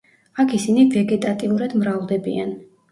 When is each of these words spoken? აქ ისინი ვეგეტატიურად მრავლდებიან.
აქ 0.43 0.55
ისინი 0.59 0.85
ვეგეტატიურად 0.95 1.81
მრავლდებიან. 1.85 2.61